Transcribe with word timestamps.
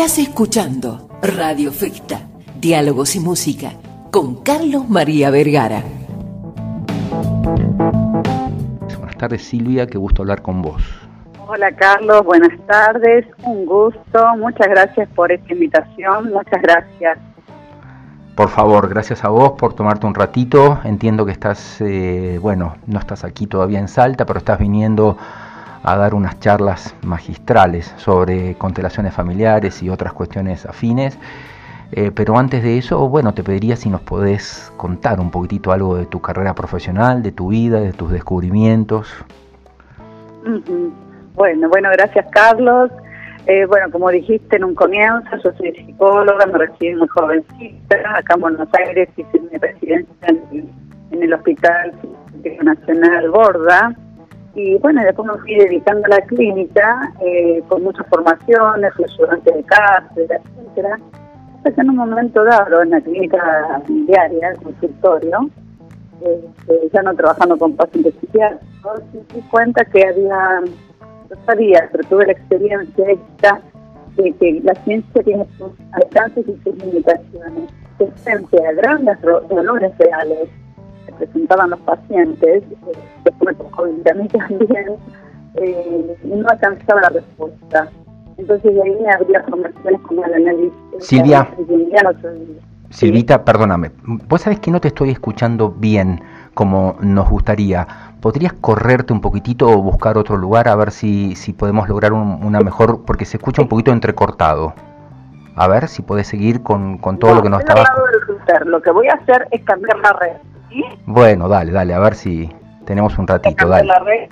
Estás 0.00 0.18
escuchando 0.18 1.10
Radio 1.20 1.70
Festa, 1.70 2.22
Diálogos 2.58 3.16
y 3.16 3.20
Música, 3.20 3.72
con 4.10 4.42
Carlos 4.42 4.88
María 4.88 5.30
Vergara. 5.30 5.82
Buenas 8.96 9.16
tardes 9.18 9.42
Silvia, 9.42 9.86
qué 9.86 9.98
gusto 9.98 10.22
hablar 10.22 10.40
con 10.40 10.62
vos. 10.62 10.82
Hola 11.46 11.70
Carlos, 11.72 12.24
buenas 12.24 12.58
tardes, 12.66 13.26
un 13.42 13.66
gusto, 13.66 14.36
muchas 14.38 14.68
gracias 14.68 15.06
por 15.14 15.30
esta 15.32 15.52
invitación, 15.52 16.32
muchas 16.32 16.62
gracias. 16.62 17.18
Por 18.36 18.48
favor, 18.48 18.88
gracias 18.88 19.22
a 19.22 19.28
vos 19.28 19.52
por 19.58 19.74
tomarte 19.74 20.06
un 20.06 20.14
ratito. 20.14 20.80
Entiendo 20.84 21.26
que 21.26 21.32
estás, 21.32 21.78
eh, 21.82 22.38
bueno, 22.40 22.76
no 22.86 22.98
estás 22.98 23.22
aquí 23.22 23.46
todavía 23.46 23.78
en 23.78 23.88
Salta, 23.88 24.24
pero 24.24 24.38
estás 24.38 24.58
viniendo 24.58 25.18
a 25.82 25.96
dar 25.96 26.14
unas 26.14 26.38
charlas 26.40 26.94
magistrales 27.02 27.94
sobre 27.96 28.54
constelaciones 28.54 29.14
familiares 29.14 29.82
y 29.82 29.88
otras 29.88 30.12
cuestiones 30.12 30.66
afines. 30.66 31.18
Eh, 31.92 32.12
pero 32.14 32.38
antes 32.38 32.62
de 32.62 32.78
eso, 32.78 33.08
bueno, 33.08 33.34
te 33.34 33.42
pediría 33.42 33.76
si 33.76 33.88
nos 33.88 34.00
podés 34.02 34.72
contar 34.76 35.18
un 35.18 35.30
poquitito 35.30 35.72
algo 35.72 35.96
de 35.96 36.06
tu 36.06 36.20
carrera 36.20 36.54
profesional, 36.54 37.22
de 37.22 37.32
tu 37.32 37.48
vida, 37.48 37.80
de 37.80 37.92
tus 37.92 38.12
descubrimientos. 38.12 39.12
Bueno, 41.34 41.68
bueno, 41.68 41.88
gracias 41.92 42.26
Carlos. 42.30 42.90
Eh, 43.46 43.64
bueno, 43.66 43.90
como 43.90 44.10
dijiste 44.10 44.56
en 44.56 44.64
un 44.64 44.74
comienzo, 44.74 45.30
yo 45.42 45.52
soy 45.54 45.72
psicóloga, 45.72 46.46
me 46.46 46.58
recibí 46.58 46.94
muy 46.94 47.08
jovencita, 47.08 47.96
acá 48.16 48.34
en 48.34 48.40
Buenos 48.40 48.68
Aires 48.74 49.08
hice 49.16 49.40
mi 49.50 49.58
residencia 49.58 50.28
en, 50.28 50.70
en 51.10 51.22
el 51.22 51.32
Hospital 51.32 51.92
Nacional 52.62 53.30
Borda 53.30 53.96
y 54.54 54.76
bueno, 54.78 55.02
después 55.02 55.28
me 55.28 55.38
fui 55.38 55.54
dedicando 55.54 56.04
a 56.06 56.16
la 56.16 56.20
clínica 56.22 57.12
eh, 57.20 57.62
con 57.68 57.84
muchas 57.84 58.06
formaciones, 58.08 58.92
fui 58.94 59.04
ayudante 59.04 59.52
de 59.52 59.62
cátedra, 59.62 60.36
etcétera. 60.36 60.98
Hasta 61.64 61.82
en 61.82 61.90
un 61.90 61.96
momento 61.96 62.42
dado, 62.42 62.82
en 62.82 62.90
la 62.90 63.00
clínica 63.00 63.82
diaria, 63.86 64.50
el 64.50 64.56
consultorio, 64.62 65.50
este, 66.20 66.88
ya 66.92 67.02
no 67.02 67.14
trabajando 67.14 67.56
con 67.58 67.76
pacientes 67.76 68.14
psiquiátricos, 68.20 69.02
me 69.12 69.20
di 69.34 69.40
cuenta 69.48 69.84
que 69.84 70.06
había, 70.06 70.60
no 70.60 71.36
sabía, 71.46 71.88
pero 71.92 72.04
tuve 72.08 72.26
la 72.26 72.32
experiencia 72.32 73.10
esta 73.10 73.60
de 74.16 74.32
que 74.32 74.60
la 74.64 74.74
ciencia 74.84 75.22
tiene 75.22 75.46
sus 75.58 75.72
alcances 75.92 76.44
y 76.48 76.60
sus 76.64 76.76
limitaciones. 76.84 77.70
Que 77.98 78.06
frente 78.06 78.66
a 78.66 78.72
grandes 78.72 79.20
dolores 79.20 79.92
reales 79.98 80.48
presentaban 81.18 81.70
los 81.70 81.80
pacientes, 81.80 82.62
eh, 82.62 82.92
después 83.24 83.56
me 83.58 83.64
tocó 83.64 83.84
a 83.84 83.86
mí 83.86 84.28
también, 84.28 84.96
eh, 85.54 86.16
no 86.24 86.48
alcanzaba 86.48 87.00
la 87.02 87.08
respuesta. 87.10 87.88
Entonces 88.36 88.74
de 88.74 88.82
ahí 88.82 88.96
me 89.02 89.12
habría 89.12 89.42
formaciones 89.44 90.00
como 90.02 90.24
el 90.24 90.34
análisis. 90.34 90.72
Silvia. 90.98 91.48
Silvita, 92.90 93.44
perdóname. 93.44 93.92
Vos 94.04 94.40
sabés 94.40 94.60
que 94.60 94.70
no 94.70 94.80
te 94.80 94.88
estoy 94.88 95.10
escuchando 95.10 95.70
bien 95.70 96.22
como 96.54 96.96
nos 97.00 97.28
gustaría. 97.28 97.86
¿Podrías 98.20 98.52
correrte 98.54 99.12
un 99.12 99.20
poquitito 99.20 99.68
o 99.68 99.80
buscar 99.80 100.18
otro 100.18 100.36
lugar 100.36 100.68
a 100.68 100.74
ver 100.74 100.90
si, 100.90 101.36
si 101.36 101.52
podemos 101.52 101.88
lograr 101.88 102.12
una 102.12 102.60
mejor, 102.60 103.04
porque 103.04 103.24
se 103.24 103.36
escucha 103.36 103.62
un 103.62 103.68
poquito 103.68 103.92
entrecortado? 103.92 104.74
A 105.54 105.68
ver 105.68 105.88
si 105.88 106.02
podés 106.02 106.26
seguir 106.26 106.62
con, 106.62 106.98
con 106.98 107.18
todo 107.18 107.34
lo 107.34 107.42
que 107.42 107.50
nos 107.50 107.60
estaba... 107.60 107.84
Lo 108.64 108.82
que 108.82 108.90
voy 108.90 109.06
a 109.08 109.14
hacer 109.14 109.46
es 109.52 109.62
cambiar 109.64 109.98
la 109.98 110.12
red. 110.14 110.36
Bueno, 111.06 111.48
dale, 111.48 111.72
dale, 111.72 111.94
a 111.94 111.98
ver 111.98 112.14
si 112.14 112.48
tenemos 112.84 113.18
un 113.18 113.26
ratito. 113.26 113.68
Dale. 113.68 113.86
La 113.86 113.98
red, 114.00 114.28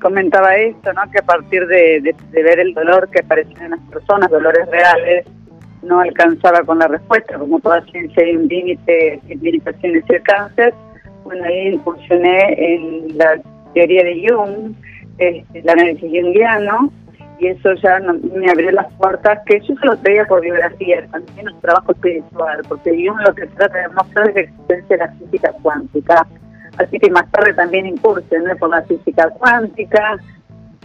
comentaba 0.00 0.54
esto, 0.56 0.92
¿no? 0.92 1.02
Que 1.10 1.18
a 1.18 1.22
partir 1.22 1.66
de, 1.66 2.14
ver 2.32 2.58
el 2.58 2.74
dolor 2.74 3.08
que 3.10 3.20
aparecía 3.20 3.64
en 3.64 3.72
las 3.72 3.80
personas, 3.90 4.30
dolores 4.30 4.68
reales, 4.70 5.26
no 5.82 6.00
alcanzaba 6.00 6.62
con 6.62 6.78
la 6.78 6.88
respuesta, 6.88 7.38
como 7.38 7.60
toda 7.60 7.82
ciencia 7.82 8.24
hay 8.24 8.36
un 8.36 8.48
límite, 8.48 9.20
limitaciones 9.28 10.04
y 10.08 10.14
el 10.14 10.22
cáncer. 10.22 10.74
Bueno, 11.24 11.44
ahí 11.44 11.68
incursioné 11.68 12.74
en 12.74 13.18
la 13.18 13.40
teoría 13.74 14.04
de 14.04 14.26
Jung, 14.28 14.74
este, 15.18 15.58
el 15.58 15.68
análisis 15.68 16.10
jungiano, 16.10 16.90
y 17.38 17.48
eso 17.48 17.74
ya 17.74 17.98
me 18.00 18.50
abrió 18.50 18.70
las 18.72 18.90
puertas 18.94 19.40
que 19.44 19.60
yo 19.60 19.74
se 19.76 19.86
lo 19.86 19.96
traía 19.98 20.24
por 20.24 20.40
biografía, 20.40 21.06
también 21.08 21.48
un 21.48 21.60
trabajo 21.60 21.92
espiritual, 21.92 22.62
porque 22.68 23.02
yo 23.02 23.14
lo 23.14 23.34
que 23.34 23.46
trata 23.46 23.78
de 23.78 23.88
mostrar 23.88 24.28
es 24.30 24.34
la 24.34 24.40
existencia 24.40 24.96
de 24.96 25.04
la 25.04 25.12
física 25.12 25.52
cuántica. 25.62 26.26
Así 26.78 26.98
que 26.98 27.10
más 27.10 27.30
tarde 27.30 27.52
también 27.54 27.86
incursioné 27.86 28.56
por 28.56 28.70
la 28.70 28.82
física 28.82 29.28
cuántica. 29.30 30.18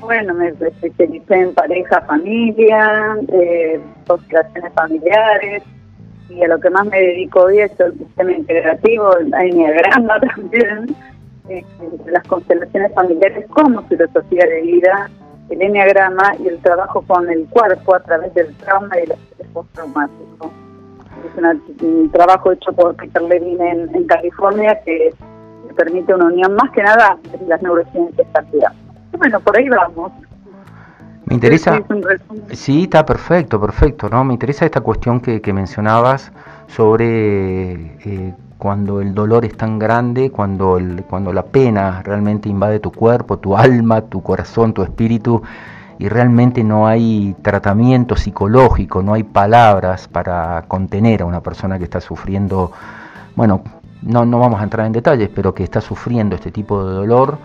Bueno, 0.02 0.34
me 0.34 0.50
especialicé 0.50 1.36
en 1.36 1.54
pareja, 1.54 2.02
familia, 2.02 3.18
eh, 3.32 3.80
constelaciones 4.08 4.74
familiares, 4.74 5.64
y 6.30 6.44
a 6.44 6.48
lo 6.48 6.60
que 6.60 6.70
más 6.70 6.86
me 6.86 7.00
dedico 7.00 7.44
hoy 7.44 7.60
es 7.60 7.80
el 7.80 7.98
sistema 7.98 8.32
integrativo, 8.32 9.18
el 9.18 9.34
enneagrama 9.34 10.20
también, 10.36 10.96
eh, 11.50 11.64
las 12.08 12.24
constelaciones 12.28 12.94
familiares 12.94 13.46
como 13.50 13.84
filosofía 13.84 14.46
de 14.46 14.62
vida 14.62 15.10
el 15.52 15.62
enneagrama 15.62 16.36
y 16.40 16.48
el 16.48 16.60
trabajo 16.62 17.02
con 17.02 17.30
el 17.30 17.46
cuerpo 17.48 17.96
a 17.96 18.00
través 18.00 18.34
del 18.34 18.56
trauma 18.58 18.98
y 18.98 19.04
el 19.04 19.12
estrés 19.12 19.48
postraumático. 19.54 20.52
Es 21.26 21.84
un 21.84 22.10
trabajo 22.12 22.52
hecho 22.52 22.72
por 22.74 22.96
Peter 22.96 23.22
Levin 23.22 23.62
en, 23.62 24.08
California 24.08 24.80
que 24.84 25.14
permite 25.76 26.14
una 26.14 26.26
unión 26.26 26.56
más 26.56 26.72
que 26.72 26.82
nada 26.84 27.18
de 27.32 27.46
las 27.48 27.62
neurociencias 27.62 28.28
Bueno, 29.18 29.40
por 29.40 29.58
ahí 29.58 29.70
vamos. 29.70 30.12
Me 31.32 31.36
interesa, 31.36 31.82
sí, 32.52 32.84
está 32.84 33.06
perfecto, 33.06 33.62
perfecto, 33.62 34.10
¿no? 34.10 34.22
Me 34.26 34.34
interesa 34.34 34.66
esta 34.66 34.82
cuestión 34.82 35.22
que, 35.22 35.40
que 35.40 35.54
mencionabas 35.54 36.30
sobre 36.68 37.72
eh, 37.72 38.34
cuando 38.58 39.00
el 39.00 39.14
dolor 39.14 39.46
es 39.46 39.56
tan 39.56 39.80
grande, 39.80 40.30
cuando, 40.30 40.78
el, 40.78 41.06
cuando 41.06 41.32
la 41.32 41.44
pena 41.44 42.02
realmente 42.04 42.50
invade 42.50 42.82
tu 42.82 42.92
cuerpo, 42.92 43.40
tu 43.40 43.56
alma, 43.56 44.02
tu 44.02 44.22
corazón, 44.22 44.74
tu 44.74 44.84
espíritu, 44.84 45.42
y 46.00 46.10
realmente 46.10 46.66
no 46.66 46.86
hay 46.86 47.34
tratamiento 47.42 48.18
psicológico, 48.18 49.02
no 49.02 49.14
hay 49.14 49.24
palabras 49.24 50.10
para 50.10 50.66
contener 50.68 51.22
a 51.22 51.26
una 51.26 51.40
persona 51.40 51.78
que 51.78 51.86
está 51.86 52.02
sufriendo, 52.02 52.74
bueno, 53.38 53.62
no, 54.02 54.26
no 54.26 54.38
vamos 54.38 54.60
a 54.60 54.66
entrar 54.66 54.86
en 54.86 54.92
detalles, 54.92 55.30
pero 55.34 55.54
que 55.54 55.64
está 55.64 55.80
sufriendo 55.80 56.36
este 56.36 56.52
tipo 56.52 56.86
de 56.86 56.94
dolor, 56.94 57.38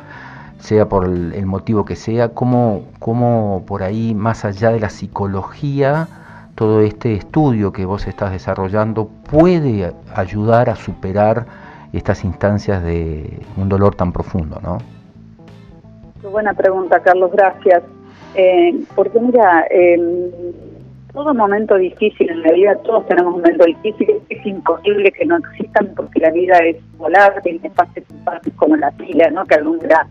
sea 0.59 0.89
por 0.89 1.05
el, 1.05 1.47
motivo 1.47 1.85
que 1.85 1.97
sea, 1.97 2.31
como, 2.31 2.83
como 2.99 3.65
por 3.67 3.83
ahí, 3.83 4.15
más 4.15 4.45
allá 4.45 4.71
de 4.71 4.81
la 4.81 4.91
psicología, 4.91 6.09
todo 6.55 6.81
este 6.81 7.15
estudio 7.15 7.73
que 7.73 7.85
vos 7.85 8.07
estás 8.07 8.33
desarrollando 8.33 9.09
puede 9.31 9.93
ayudar 10.15 10.71
a 10.71 10.77
superar 10.77 11.47
estas 11.93 12.25
instancias 12.25 12.83
de 12.83 13.41
un 13.57 13.69
dolor 13.69 13.95
tan 13.95 14.13
profundo, 14.13 14.59
¿no? 14.63 14.79
Qué 16.21 16.27
buena 16.27 16.55
pregunta, 16.55 17.01
Carlos, 17.01 17.31
gracias. 17.33 17.83
Eh, 18.35 18.75
porque 18.95 19.19
mira, 19.21 19.67
en 19.71 20.31
todo 21.17 21.33
momento 21.33 21.77
difícil 21.77 22.29
en 22.29 22.43
la 22.43 22.53
vida, 22.53 22.77
todos 22.85 23.07
tenemos 23.07 23.35
un 23.35 23.41
momento 23.41 23.65
difícil, 23.65 24.21
es 24.29 24.47
imposible 24.47 25.11
que 25.13 25.25
no 25.25 25.39
existan 25.39 25.91
porque 25.97 26.21
la 26.21 26.31
vida 26.31 26.59
es 26.59 26.77
volar, 26.99 27.41
tiene 27.43 27.71
fases 27.71 28.05
como 28.57 28.77
la 28.77 28.91
pila, 28.93 29.31
¿no? 29.31 29.47
que 29.47 29.55
alumbra 29.55 30.07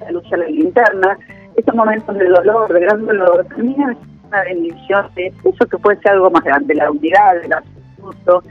la 0.00 0.10
luz 0.10 0.24
a 0.32 0.36
la 0.36 0.46
linterna. 0.46 1.18
Esos 1.56 1.74
momentos 1.74 2.16
de 2.16 2.28
dolor, 2.28 2.72
de 2.72 2.80
gran 2.80 3.06
dolor, 3.06 3.44
también 3.46 3.96
una 4.28 4.42
bendición 4.44 5.06
de 5.16 5.32
eso 5.44 5.66
que 5.66 5.78
puede 5.78 6.00
ser 6.00 6.12
algo 6.12 6.30
más 6.30 6.44
grande, 6.44 6.74
la 6.74 6.90
unidad, 6.90 7.36
el 7.42 7.52
absoluto. 7.52 8.42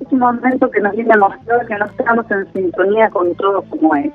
Es 0.00 0.12
un 0.12 0.18
momento 0.18 0.70
que 0.70 0.80
nos 0.80 0.94
viene 0.94 1.12
a 1.14 1.18
mostrar 1.18 1.66
que 1.66 1.74
no 1.76 1.86
estamos 1.86 2.30
en 2.30 2.52
sintonía 2.52 3.10
con 3.10 3.34
todo 3.34 3.62
como 3.62 3.94
es. 3.96 4.12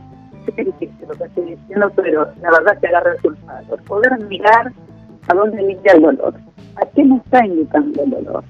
Que 0.56 0.64
difícil 0.64 1.08
lo 1.08 1.14
que 1.14 1.26
estoy 1.26 1.56
diciendo, 1.56 1.92
pero 1.96 2.28
la 2.42 2.52
verdad 2.52 2.80
que 2.80 2.88
agarra 2.88 3.14
resultados. 3.14 3.82
Poder 3.84 4.18
mirar 4.26 4.72
a 5.28 5.34
dónde 5.36 5.62
mira 5.62 5.94
el 5.94 6.02
dolor, 6.02 6.34
a 6.76 6.86
qué 6.88 7.04
me 7.04 7.18
está 7.18 7.46
indicando 7.46 8.04
el 8.04 8.10
dolor. 8.10 8.44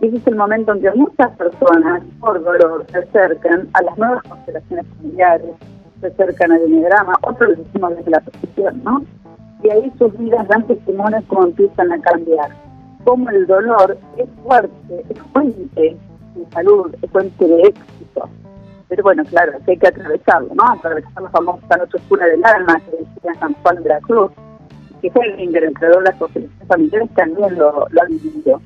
Y 0.00 0.08
ese 0.08 0.16
es 0.18 0.26
el 0.28 0.36
momento 0.36 0.74
en 0.74 0.82
que 0.82 0.90
muchas 0.92 1.30
personas, 1.36 2.02
por 2.20 2.42
dolor, 2.42 2.86
se 2.92 2.98
acercan 2.98 3.68
a 3.72 3.82
las 3.82 3.98
nuevas 3.98 4.22
constelaciones 4.24 4.86
familiares, 4.96 5.50
se 6.00 6.06
acercan 6.08 6.52
al 6.52 6.66
diagrama, 6.66 7.14
otros 7.22 7.50
lo 7.50 7.64
decimos 7.64 7.96
desde 7.96 8.10
la 8.10 8.20
posición, 8.20 8.82
¿no? 8.84 9.02
y 9.64 9.70
ahí 9.70 9.92
sus 9.98 10.16
vidas 10.18 10.46
dan 10.46 10.66
testimonios 10.66 11.24
como 11.24 11.44
empiezan 11.44 11.90
a 11.90 12.00
cambiar. 12.02 12.50
Como 13.04 13.28
el 13.30 13.46
dolor 13.46 13.96
es 14.18 14.28
fuerte, 14.42 15.04
es 15.08 15.18
fuente 15.32 15.96
de 16.34 16.50
salud, 16.52 16.94
es 17.00 17.10
fuente 17.10 17.46
de 17.46 17.62
éxito. 17.62 18.28
Pero 18.88 19.02
bueno, 19.02 19.24
claro, 19.24 19.52
hay 19.66 19.78
que 19.78 19.88
atravesarlo, 19.88 20.54
¿no? 20.54 20.70
Atravesar 20.70 21.22
la 21.22 21.30
famosa 21.30 21.76
noche 21.78 21.96
oscura 21.96 22.26
del 22.26 22.44
alma 22.44 22.78
que 22.80 22.90
decía 22.98 23.40
San 23.40 23.54
Juan 23.54 23.82
de 23.82 23.88
la 23.88 24.00
Cruz, 24.00 24.30
que 25.00 25.10
fue 25.10 25.26
el 25.26 25.40
intercreador 25.40 26.04
de 26.04 26.10
las 26.10 26.18
conferencias 26.18 26.68
familiares, 26.68 27.08
también 27.14 27.58
lo, 27.58 27.86
lo 27.88 28.02
ha 28.02 28.04
vivido. 28.04 28.60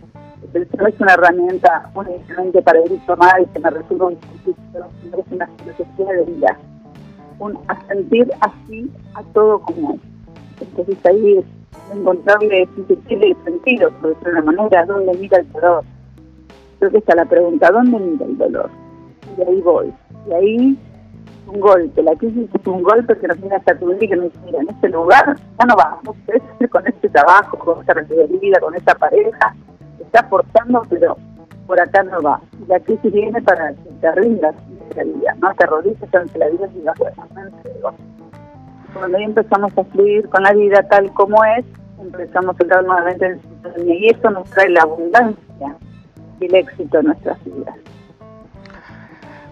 No 0.79 0.87
es 0.87 1.01
una 1.01 1.15
herramienta 1.15 1.91
únicamente 1.95 2.63
para 2.63 2.81
ir 2.85 3.01
tomar 3.07 3.41
y 3.41 3.47
que 3.47 3.59
me 3.61 3.71
resuelva 3.71 4.07
un 4.07 4.15
es 4.15 5.33
una 5.33 5.47
filosofía 5.59 6.13
de 6.13 6.25
vida. 6.25 6.59
Un, 7.39 7.59
a 7.69 7.81
sentir 7.87 8.31
así 8.41 8.91
a 9.15 9.23
todo 9.35 9.61
como 9.61 9.95
es. 9.95 10.01
Entonces 10.61 11.07
ahí 11.07 11.45
encontrarle 11.93 12.69
el 13.09 13.37
sentido, 13.45 13.91
por 14.01 14.11
decirlo 14.11 14.25
de 14.25 14.31
una 14.31 14.43
manera, 14.43 14.87
¿dónde 14.87 15.17
mira 15.19 15.39
el 15.39 15.53
dolor? 15.53 15.85
Creo 16.79 16.91
que 16.91 16.99
está 16.99 17.15
la 17.15 17.25
pregunta, 17.25 17.71
¿dónde 17.71 17.99
mira 17.99 18.27
el 18.27 18.39
dolor? 18.39 18.71
Y 19.37 19.43
ahí 19.43 19.61
voy. 19.61 19.93
Y 20.29 20.33
ahí 20.33 20.79
un 21.47 21.61
golpe, 21.61 22.03
la 22.03 22.15
crisis 22.15 22.49
es 22.53 22.67
un 22.67 22.83
golpe 22.83 23.17
que 23.17 23.27
nos 23.27 23.41
viene 23.41 23.57
a 23.57 23.63
sacudir 23.63 24.05
y 24.05 24.09
nos 24.09 24.25
dice, 24.25 24.39
mira, 24.45 24.61
en 24.61 24.69
este 24.69 24.89
lugar 24.91 25.37
ya 25.59 25.67
no 25.67 25.77
vamos, 25.77 26.17
con 26.71 26.87
este 26.87 27.09
trabajo, 27.09 27.59
con 27.59 27.81
esta 27.81 27.95
vida, 27.95 28.61
con 28.61 28.75
esta 28.75 28.95
pareja, 28.95 29.55
está 29.99 30.25
forzando, 30.25 30.83
pero 30.91 31.17
por 31.67 31.81
acá 31.81 32.03
no 32.03 32.21
va. 32.21 32.41
Y 32.63 32.69
la 32.69 32.81
crisis 32.81 33.13
viene 33.13 33.41
para 33.43 33.73
que 33.73 33.91
te 34.01 34.13
rindas 34.13 34.55
la 34.99 35.05
vida, 35.05 35.37
¿no? 35.41 35.55
Te 35.55 35.67
rodillas 35.67 36.15
ante 36.15 36.39
la 36.39 36.49
vida 36.49 36.69
y 36.75 36.79
digas, 36.79 36.99
bueno, 36.99 37.27
me 37.35 38.93
Cuando 38.95 39.19
ahí 39.19 39.25
empezamos 39.25 39.77
a 39.77 39.85
fluir 39.85 40.29
con 40.29 40.43
la 40.43 40.53
vida 40.53 40.83
tal 40.89 41.13
como 41.13 41.45
es, 41.45 41.65
empezamos 42.01 42.57
a 42.59 42.63
entrar 42.63 42.85
nuevamente 42.85 43.27
en 43.27 43.43
sintonía 43.43 43.95
y 43.95 44.07
eso 44.09 44.31
nos 44.31 44.49
trae 44.51 44.69
la 44.71 44.83
abundancia 44.83 45.77
y 46.41 46.45
el 46.45 46.55
éxito 46.55 46.99
en 46.99 47.07
nuestras 47.07 47.45
vidas. 47.45 47.75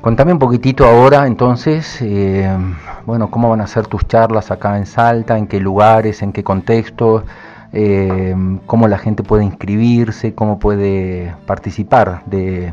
Contame 0.01 0.33
un 0.33 0.39
poquitito 0.39 0.85
ahora, 0.85 1.27
entonces, 1.27 2.01
eh, 2.01 2.49
bueno, 3.07 3.29
cómo 3.31 3.51
van 3.51 3.61
a 3.61 3.67
ser 3.67 3.89
tus 3.89 4.07
charlas 4.07 4.53
acá 4.53 4.79
en 4.79 4.87
Salta, 4.87 5.37
en 5.37 5.49
qué 5.49 5.59
lugares, 5.59 6.23
en 6.23 6.33
qué 6.33 6.45
contextos, 6.45 7.25
eh, 7.73 8.35
cómo 8.67 8.87
la 8.87 8.99
gente 8.99 9.23
puede 9.23 9.45
inscribirse, 9.45 10.35
cómo 10.35 10.59
puede 10.59 11.35
participar 11.47 12.23
de, 12.27 12.73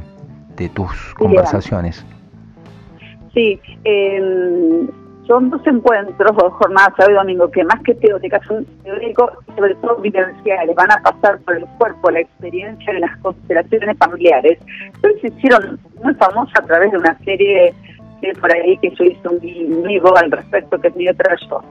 tus 0.73 1.13
conversaciones. 1.15 2.05
Sí, 3.33 3.59
eh, 3.83 4.87
son 5.27 5.49
dos 5.49 5.65
encuentros, 5.65 6.35
dos 6.35 6.53
jornadas, 6.53 6.93
sábado 6.97 7.11
y 7.11 7.15
domingo, 7.15 7.49
que 7.49 7.63
más 7.63 7.81
que 7.83 7.95
teóricas 7.95 8.45
son 8.45 8.65
teóricos 8.83 9.31
sobre 9.55 9.75
todo 9.75 9.95
vivenciales, 9.97 10.75
van 10.75 10.91
a 10.91 11.01
pasar 11.01 11.39
por 11.39 11.57
el 11.57 11.65
cuerpo 11.77 12.11
la 12.11 12.19
experiencia 12.19 12.93
de 12.93 12.99
las 12.99 13.17
constelaciones 13.19 13.97
familiares. 13.97 14.59
Entonces 14.95 15.21
se 15.21 15.27
hicieron 15.29 15.79
muy 16.03 16.13
famosas 16.15 16.59
a 16.59 16.65
través 16.65 16.91
de 16.91 16.97
una 16.97 17.17
serie 17.19 17.73
por 18.39 18.53
ahí 18.53 18.77
que 18.77 18.89
yo 18.91 19.03
hice 19.03 19.27
un 19.27 19.83
vivo 19.83 20.15
al 20.15 20.31
respecto, 20.31 20.79
que 20.79 20.87
es 20.87 20.95
mi 20.95 21.09
otra 21.09 21.35
yo. 21.49 21.61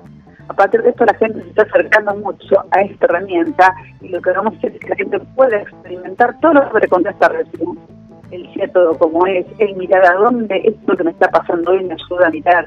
A 0.48 0.54
partir 0.54 0.82
de 0.82 0.90
esto 0.90 1.04
la 1.04 1.14
gente 1.14 1.40
se 1.40 1.48
está 1.48 1.62
acercando 1.62 2.14
mucho 2.16 2.64
a 2.72 2.80
esta 2.80 3.06
herramienta 3.06 3.74
y 4.00 4.08
lo 4.08 4.20
que 4.20 4.32
vamos 4.32 4.54
a 4.54 4.56
hacer 4.58 4.72
es 4.72 4.80
que 4.80 4.88
la 4.88 4.96
gente 4.96 5.18
pueda 5.34 5.56
experimentar 5.58 6.38
todo 6.40 6.54
lo 6.54 6.80
que 6.80 6.88
conté 6.88 7.10
esta 7.10 7.28
recién. 7.28 7.78
El 8.32 8.72
todo 8.72 8.96
como 8.98 9.26
es, 9.26 9.46
el 9.58 9.76
mirar 9.76 10.04
a 10.06 10.14
dónde 10.14 10.62
esto 10.64 10.96
que 10.96 11.04
me 11.04 11.10
está 11.10 11.30
pasando 11.30 11.70
hoy 11.70 11.84
me 11.84 11.94
ayuda 11.94 12.26
a 12.26 12.30
mirar 12.30 12.66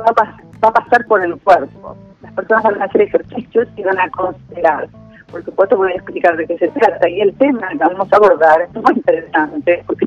va 0.00 0.68
a, 0.68 0.72
pasar 0.72 1.06
por 1.06 1.24
el 1.24 1.36
cuerpo. 1.40 1.96
Las 2.22 2.32
personas 2.32 2.64
van 2.64 2.82
a 2.82 2.84
hacer 2.84 3.02
ejercicios 3.02 3.68
y 3.76 3.82
van 3.82 3.98
a 3.98 4.10
considerar. 4.10 4.88
Por 5.30 5.44
supuesto 5.44 5.76
voy 5.76 5.92
a 5.92 5.96
explicar 5.96 6.36
de 6.36 6.46
qué 6.46 6.58
se 6.58 6.68
trata 6.68 7.08
y 7.08 7.20
el 7.20 7.34
tema 7.34 7.68
que 7.68 7.78
vamos 7.78 8.12
a 8.12 8.16
abordar 8.16 8.62
es 8.62 8.74
muy 8.74 8.94
interesante 8.94 9.82
porque 9.86 10.06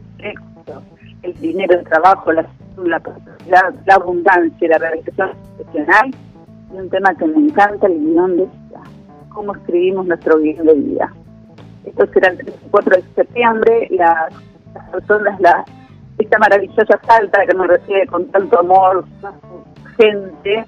el 1.23 1.33
dinero, 1.41 1.77
el 1.77 1.83
trabajo, 1.85 2.31
la, 2.31 2.45
la, 2.77 3.01
la 3.85 3.95
abundancia, 3.95 4.69
la 4.69 4.77
realización 4.77 5.31
profesional 5.57 6.15
y 6.73 6.77
un 6.77 6.89
tema 6.89 7.13
que 7.15 7.25
me 7.25 7.37
encanta, 7.37 7.87
el 7.87 7.99
guion 7.99 8.37
de 8.37 8.45
vida, 8.45 8.81
cómo 9.29 9.53
escribimos 9.53 10.05
nuestro 10.05 10.39
guion 10.39 10.65
de 10.65 10.73
vida. 10.73 11.13
Esto 11.83 12.05
será 12.13 12.29
el 12.29 12.37
3 12.37 12.55
y 12.65 12.69
4 12.69 12.95
de 12.95 13.03
septiembre, 13.15 13.87
las 13.91 14.33
personas, 14.89 15.39
la, 15.39 15.65
esta 16.17 16.37
maravillosa 16.37 16.99
salta 17.05 17.45
que 17.45 17.53
nos 17.53 17.67
recibe 17.67 18.05
con 18.07 18.25
tanto 18.31 18.59
amor, 18.59 19.05
gente, 19.97 20.65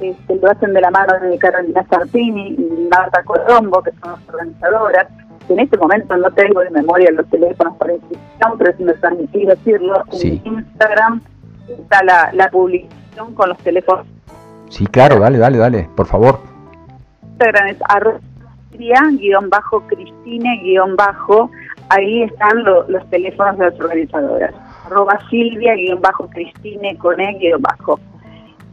este, 0.00 0.36
lo 0.36 0.50
hacen 0.50 0.72
de 0.72 0.80
la 0.80 0.90
mano 0.90 1.12
de 1.20 1.38
Carolina 1.38 1.84
Sartini 1.88 2.54
y 2.58 2.88
Marta 2.90 3.22
Colombo, 3.24 3.82
que 3.82 3.90
son 4.02 4.12
las 4.12 4.28
organizadoras. 4.28 5.06
En 5.48 5.58
este 5.58 5.76
momento 5.76 6.16
no 6.16 6.30
tengo 6.32 6.60
de 6.60 6.70
memoria 6.70 7.10
los 7.10 7.28
teléfonos 7.28 7.76
para 7.76 7.94
inscripción, 7.94 8.58
pero 8.58 8.76
si 8.76 8.84
me 8.84 8.94
permitís 8.94 9.48
decirlo, 9.48 10.04
en 10.12 10.40
Instagram 10.44 11.20
está 11.68 12.04
la, 12.04 12.30
la 12.32 12.48
publicación 12.48 13.34
con 13.34 13.48
los 13.48 13.58
teléfonos. 13.58 14.06
Sí, 14.68 14.86
claro, 14.86 15.18
dale, 15.18 15.38
dale, 15.38 15.58
dale, 15.58 15.88
por 15.96 16.06
favor. 16.06 16.40
Instagram 17.22 17.68
es 17.68 17.78
arroba 17.88 18.20
guion 18.72 19.50
bajo 19.50 19.80
Cristine 19.86 20.60
guion 20.62 20.96
bajo, 20.96 21.50
ahí 21.92 22.22
están 22.22 22.64
los 22.64 23.10
teléfonos 23.10 23.58
de 23.58 23.70
las 23.70 23.80
organizadoras. 23.80 24.54
Arroba 24.86 25.18
Silvia 25.30 25.74
guion 25.74 26.00
bajo 26.00 26.28
Cristine 26.28 26.96
con 26.98 27.20
E 27.20 27.38
guion 27.38 27.62
bajo 27.62 27.98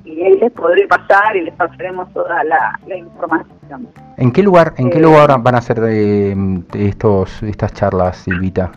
y 0.10 0.24
ahí 0.24 0.40
les 0.40 0.52
podré 0.52 0.88
pasar 0.88 1.36
y 1.36 1.42
les 1.42 1.54
pasaremos 1.56 2.12
toda 2.14 2.44
la, 2.44 2.80
información. 2.96 3.88
¿En 4.18 4.32
qué 4.32 4.42
lugar, 4.42 4.74
en 4.78 4.90
qué 4.90 4.98
eh, 4.98 5.02
lugar 5.02 5.42
van 5.42 5.56
a 5.56 5.62
ser 5.62 5.80
de, 5.80 6.64
estos 6.74 7.44
estas 7.44 7.74
charlas, 7.74 8.18
Silvita? 8.18 8.72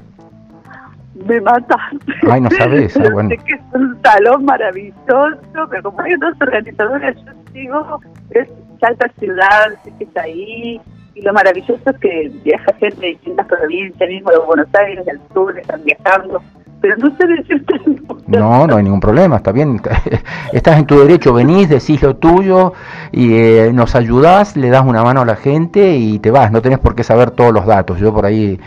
Me 1.27 1.41
mataste. 1.41 2.13
Ay, 2.31 2.41
no 2.41 2.51
sabes. 2.51 2.97
Ah, 2.97 3.09
bueno. 3.13 3.29
sé 3.31 3.39
que 3.39 3.55
es 3.55 3.61
un 3.73 3.99
salón 4.03 4.45
maravilloso, 4.45 5.69
pero 5.71 5.83
como 5.85 6.01
hay 6.01 6.15
dos 6.17 6.35
organizadores, 6.41 7.17
yo 7.25 7.33
sigo, 7.53 8.01
es 8.31 8.49
Salta 8.81 9.09
Ciudad, 9.19 9.69
sé 9.85 9.93
que 9.99 10.05
está 10.05 10.23
ahí, 10.23 10.81
y 11.15 11.23
lo 11.23 11.33
maravilloso 11.33 11.91
es 11.91 11.99
que 11.99 12.31
viaja 12.45 12.73
gente 12.81 13.01
de 13.01 13.09
distintas 13.09 13.47
provincias, 13.47 14.09
mismo 14.09 14.31
de 14.31 14.39
Buenos 14.39 14.69
Aires, 14.75 15.05
del 15.05 15.21
sur, 15.33 15.59
están 15.59 15.83
viajando 15.85 16.43
pero 16.83 16.97
no 16.97 17.11
decirte 17.11 17.81
No, 18.27 18.67
no 18.67 18.77
hay 18.77 18.83
ningún 18.83 19.01
problema, 19.01 19.37
está 19.37 19.53
bien. 19.53 19.81
Estás 20.53 20.79
en 20.79 20.87
tu 20.87 20.99
derecho, 20.99 21.33
venís, 21.33 21.69
decís 21.69 22.03
lo 22.03 22.17
tuyo 22.17 22.73
y 23.13 23.35
eh, 23.35 23.71
nos 23.73 23.95
ayudás, 23.95 24.57
le 24.57 24.69
das 24.69 24.85
una 24.85 25.03
mano 25.05 25.21
a 25.21 25.25
la 25.25 25.37
gente 25.37 25.95
y 25.95 26.19
te 26.19 26.31
vas. 26.31 26.51
No 26.51 26.61
tenés 26.61 26.81
por 26.81 26.97
qué 26.97 27.05
saber 27.05 27.31
todos 27.31 27.53
los 27.53 27.67
datos. 27.67 27.99
Yo 28.01 28.13
por 28.13 28.27
ahí. 28.27 28.61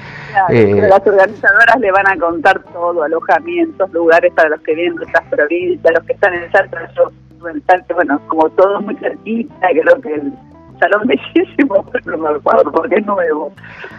Eh, 0.50 0.88
las 0.90 1.06
organizadoras 1.06 1.80
le 1.80 1.92
van 1.92 2.08
a 2.08 2.18
contar 2.18 2.64
todo: 2.74 3.04
alojamientos, 3.04 3.92
lugares 3.92 4.32
para 4.34 4.50
los 4.50 4.62
que 4.62 4.74
vienen 4.74 4.96
de 4.96 5.06
estas 5.06 5.26
provincias, 5.26 5.94
los 5.94 6.04
que 6.06 6.14
están 6.14 6.34
en 6.34 6.52
Salta. 6.54 6.90
Yo, 6.96 7.12
en 7.50 7.62
Salta, 7.66 7.94
bueno, 7.94 8.20
como 8.28 8.50
todos 8.52 8.82
muy 8.82 8.96
cerquita, 8.96 9.68
creo 9.72 10.02
que 10.02 10.22
salón 10.80 11.02
bellísimo, 11.08 11.86
pero 11.92 12.18
no 12.18 12.30
me 12.30 12.38
acuerdo 12.38 12.72
porque 12.72 12.96
es 12.96 13.06
nuevo, 13.06 13.52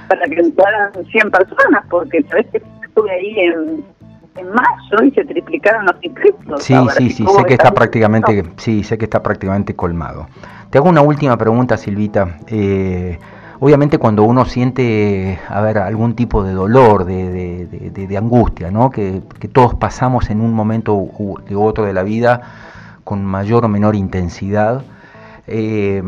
para 0.08 0.25
que 0.26 0.40
entraran 0.40 0.93
100 0.93 1.31
personas, 1.31 1.84
porque 1.90 2.23
sabes 2.25 2.46
que 2.52 2.62
estuve 2.84 3.11
ahí 3.11 3.40
en 3.40 3.84
en 4.37 4.49
mayo 4.50 5.05
y 5.05 5.11
se 5.12 5.25
triplicaron 5.25 5.87
los 5.87 5.96
inscritos. 6.02 6.62
Sí, 6.62 6.75
sí, 6.96 7.11
sí, 7.11 7.26
sé 7.26 7.44
que 7.44 7.55
está 7.55 7.73
prácticamente, 7.73 8.44
sí, 8.56 8.82
sé 8.84 8.99
que 8.99 9.05
está 9.05 9.23
prácticamente 9.23 9.75
colmado. 9.75 10.28
Te 10.71 10.78
hago 10.78 10.88
una 10.88 11.02
última 11.02 11.37
pregunta, 11.37 11.76
Silvita. 11.76 12.38
Eh, 12.49 13.18
obviamente 13.61 13.99
cuando 13.99 14.25
uno 14.25 14.45
siente, 14.45 15.38
a 15.49 15.61
ver, 15.61 15.78
algún 15.78 16.14
tipo 16.14 16.42
de 16.42 16.52
dolor, 16.52 17.04
de, 17.04 17.66
de, 17.66 18.16
angustia, 18.16 18.71
¿no? 18.71 18.90
Que, 18.90 19.23
que, 19.38 19.49
todos 19.49 19.75
pasamos 19.75 20.30
en 20.30 20.40
un 20.40 20.52
momento 20.52 20.95
u, 20.95 21.38
otro 21.54 21.85
de 21.85 21.92
la 21.92 22.02
vida 22.02 22.42
con 23.04 23.25
mayor 23.25 23.64
o 23.64 23.68
menor 23.68 23.95
intensidad. 23.95 24.83
Eh, 25.47 26.03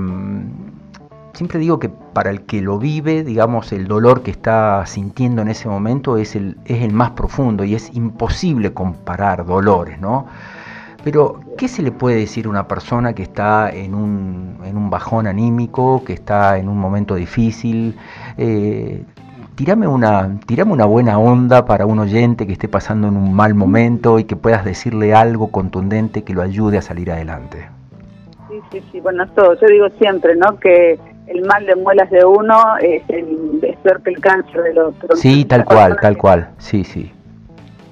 siempre 1.39 1.61
digo 1.61 1.79
que 1.79 1.89
para 1.89 2.31
el 2.31 2.43
que 2.43 2.61
lo 2.61 2.81
vive, 2.81 3.23
digamos, 3.23 3.73
el 3.73 3.87
dolor 3.87 4.23
que 4.23 4.33
está 4.33 4.85
sintiendo 4.87 5.41
en 5.41 5.49
ese 5.49 5.69
momento 5.69 6.17
es 6.17 6.35
el, 6.35 6.57
más 6.93 7.11
profundo 7.11 7.63
y 7.63 7.77
es 7.77 7.95
imposible 7.95 8.75
comparar 8.75 9.47
dolores, 9.47 10.01
¿no? 10.01 10.27
Pero, 11.05 11.41
¿qué 11.57 11.69
se 11.69 11.81
le 11.83 11.93
puede 11.93 12.17
decir 12.17 12.47
a 12.47 12.49
una 12.49 12.67
persona 12.67 13.13
que 13.13 13.23
está 13.23 13.71
en 13.71 13.95
un, 13.95 14.91
bajón 14.91 15.29
anímico, 15.29 16.03
que 16.05 16.13
está 16.13 16.59
en 16.59 16.69
un 16.69 16.79
momento 16.79 17.15
difícil? 17.15 17.97
Eh, 18.37 19.05
una, 19.87 20.41
tirame 20.47 20.73
una 20.73 20.87
buena 20.87 21.19
onda 21.19 21.65
para 21.67 21.87
un 21.87 22.01
oyente 22.01 22.47
que 22.47 22.53
esté 22.53 22.69
pasando 22.69 23.07
en 23.09 23.17
un 23.17 23.33
mal 23.33 23.55
momento 23.55 24.19
y 24.19 24.25
que 24.25 24.35
puedas 24.35 24.65
decirle 24.65 25.15
algo 25.15 25.53
contundente 25.53 26.25
que 26.25 26.35
lo 26.35 26.43
ayude 26.43 26.79
a 26.79 26.83
salir 26.83 27.13
adelante. 27.13 27.78
Sí, 28.71 28.83
sí, 28.93 29.01
bueno, 29.01 29.27
todo. 29.35 29.55
Yo 29.55 29.67
digo 29.67 29.89
siempre, 29.99 30.37
¿no? 30.37 30.59
Que 30.59 30.99
el 31.29 31.43
mal 31.45 31.65
de 31.67 31.77
muelas 31.77 32.11
de 32.11 32.25
uno 32.25 32.77
es, 32.81 33.03
el, 33.09 33.77
peor 33.83 34.03
que 34.03 34.11
el 34.11 34.21
cáncer 34.21 34.63
del 34.63 34.79
otro. 34.79 35.17
Sí, 35.17 35.45
tal 35.45 35.65
cual, 35.65 35.97
tal 36.01 36.17
cual, 36.17 36.49
sí, 36.59 36.85
sí. 36.85 37.13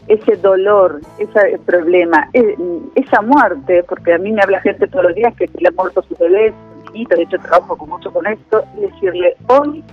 Ese 0.08 0.36
dolor, 0.36 1.00
ese 1.18 1.58
problema, 1.66 2.28
e, 2.32 2.56
esa 2.94 3.22
muerte, 3.22 3.82
porque 3.88 4.14
a 4.14 4.18
mí 4.18 4.32
me 4.32 4.42
habla 4.42 4.60
gente 4.60 4.86
todos 4.86 5.06
los 5.06 5.14
días 5.14 5.34
que 5.34 5.50
le 5.58 5.68
ha 5.68 5.72
muerto 5.72 6.02
su 6.02 6.14
bebé, 6.16 6.52
y 6.94 7.04
de 7.06 7.22
hecho 7.22 7.38
trabajo 7.38 7.76
mucho 7.86 8.12
con 8.12 8.26
esto, 8.26 8.64
y 8.76 8.82
decirle, 8.82 9.36
hoy 9.48 9.84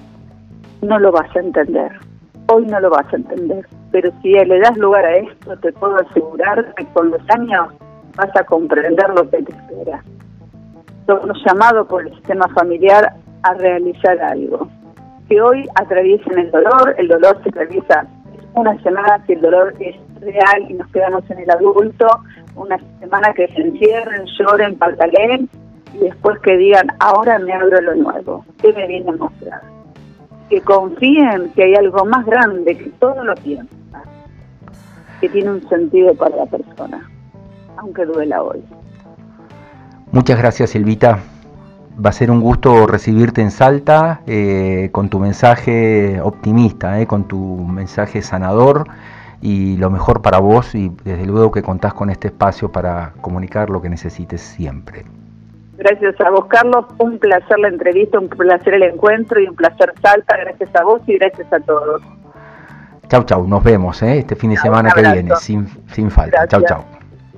no 0.82 1.00
lo 1.00 1.12
vas 1.12 1.36
a 1.36 1.40
entender, 1.40 1.92
hoy 2.48 2.66
no 2.68 2.80
lo 2.80 2.92
vas 2.92 3.12
a 3.12 3.16
entender, 3.16 3.66
pero 3.92 4.12
si 4.22 4.34
le 4.34 4.60
das 4.60 4.78
lugar 4.78 5.04
a 5.04 5.16
esto, 5.18 5.58
te 5.58 5.74
puedo 5.74 5.96
asegurar 5.98 6.74
que 6.75 6.86
con 6.94 7.10
los 7.10 7.22
años 7.30 7.70
vas 8.16 8.36
a 8.36 8.44
comprender 8.44 9.10
lo 9.10 9.28
que 9.30 9.42
te 9.42 9.52
espera. 9.52 10.04
Somos 11.06 11.38
llamados 11.46 11.88
por 11.88 12.06
el 12.06 12.14
sistema 12.16 12.48
familiar 12.50 13.14
a 13.44 13.54
realizar 13.56 14.20
algo. 14.22 14.68
Que 15.28 15.42
hoy 15.42 15.68
atraviesen 15.76 16.38
el 16.38 16.52
dolor, 16.52 16.96
el 16.98 17.08
dolor 17.08 17.40
se 17.44 17.50
atraviesa 17.50 18.08
una 18.56 18.82
semana 18.84 19.24
que 19.26 19.34
el 19.34 19.42
dolor 19.42 19.74
es 19.80 19.96
real 20.22 20.66
y 20.70 20.74
nos 20.74 20.88
quedamos 20.92 21.30
en 21.30 21.40
el 21.40 21.50
adulto, 21.50 22.08
una 22.56 22.78
semana 23.00 23.34
que 23.34 23.48
se 23.48 23.62
encierren, 23.62 24.26
lloren, 24.38 24.78
patalen, 24.78 25.50
y 25.94 25.98
después 26.00 26.40
que 26.40 26.58
digan, 26.58 26.88
ahora 27.00 27.40
me 27.40 27.54
abro 27.54 27.82
lo 27.82 27.96
nuevo, 27.96 28.46
¿qué 28.62 28.74
me 28.74 28.88
viene 28.88 29.10
a 29.10 29.14
mostrar? 29.14 29.62
Que 30.50 30.62
confíen 30.62 31.52
que 31.56 31.64
hay 31.64 31.76
algo 31.76 32.06
más 32.06 32.26
grande 32.26 32.78
que 32.78 32.90
todo 33.00 33.24
lo 33.24 33.36
piensa, 33.36 34.04
que 35.20 35.30
tiene 35.30 35.52
un 35.52 35.70
sentido 35.70 36.14
para 36.16 36.36
la 36.36 36.46
persona, 36.46 37.10
aunque 37.78 38.06
duela 38.06 38.42
hoy. 38.44 38.64
Muchas 40.13 40.38
gracias, 40.38 40.70
Silvita. 40.70 41.17
Va 41.93 42.12
a 42.12 42.13
ser 42.13 42.29
un 42.29 42.39
gusto 42.39 42.86
recibirte 42.86 43.41
en 43.41 43.50
Salta 43.50 44.22
eh, 44.27 44.89
con 44.91 45.10
tu 45.10 45.17
mensaje 45.17 46.22
optimista, 46.22 47.01
eh, 47.01 47.08
con 47.08 47.27
tu 47.27 47.58
mensaje 47.65 48.22
sanador 48.22 48.86
y 49.41 49.75
lo 49.77 49.89
mejor 49.89 50.22
para 50.22 50.38
vos 50.38 50.75
y 50.75 50.89
desde 51.03 51.25
luego 51.25 51.51
que 51.51 51.63
contás 51.63 51.96
con 51.96 52.12
este 52.12 52.27
espacio 52.27 52.72
para 52.72 53.13
comunicar 53.22 53.72
lo 53.72 53.82
que 53.82 53.89
necesites 53.89 54.39
siempre. 54.41 55.03
Gracias 55.77 56.22
a 56.22 56.29
vos, 56.29 56.46
Carlos. 56.46 56.86
Un 57.00 57.17
placer 57.17 57.58
la 57.58 57.70
entrevista, 57.70 58.20
un 58.20 58.29
placer 58.29 58.75
el 58.75 58.84
encuentro 58.84 59.41
y 59.41 59.48
un 59.48 59.55
placer 59.55 59.96
Salta. 60.00 60.38
Gracias 60.38 60.75
a 60.75 60.84
vos 60.84 61.01
y 61.08 61.17
gracias 61.17 61.51
a 61.51 61.60
todos. 61.60 62.03
Chau, 63.08 63.24
chau. 63.24 63.48
Nos 63.48 63.63
vemos 63.63 64.03
¿eh? 64.03 64.20
este 64.20 64.36
fin 64.36 64.51
de 64.51 64.58
semana 64.58 64.91
que 64.91 65.01
viene, 65.01 65.36
sin, 65.38 65.67
sin 65.88 66.12
falta. 66.12 66.48
Chau, 66.48 66.62
chau. 66.67 66.84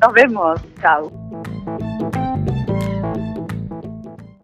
Nos 0.01 0.11
vemos. 0.11 0.61
Chau. 0.81 1.09